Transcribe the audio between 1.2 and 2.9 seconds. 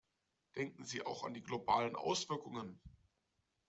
an die globalen Auswirkungen.